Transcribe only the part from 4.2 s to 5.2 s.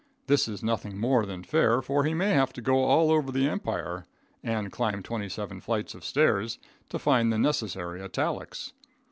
and climb